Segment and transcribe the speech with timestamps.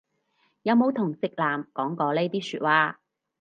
[0.63, 2.99] 有冇同直男講過呢啲説話